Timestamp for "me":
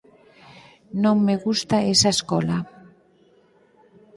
1.25-1.35